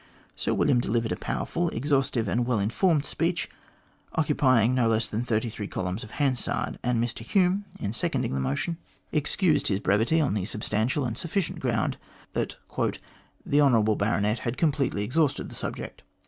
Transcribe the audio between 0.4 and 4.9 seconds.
William delivered a powerful, exhaustive, and well informed speech, occupying no